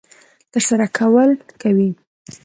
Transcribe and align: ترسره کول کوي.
ترسره 0.51 0.87
کول 0.97 1.29
کوي. 1.61 1.89